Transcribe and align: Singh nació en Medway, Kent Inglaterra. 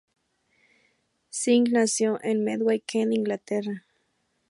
Singh 1.29 1.71
nació 1.71 2.17
en 2.23 2.43
Medway, 2.43 2.79
Kent 2.79 3.13
Inglaterra. 3.13 3.85